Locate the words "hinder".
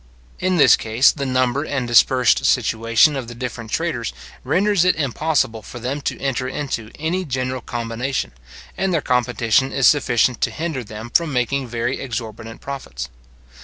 10.49-10.83